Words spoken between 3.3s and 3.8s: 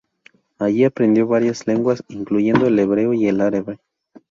árabe.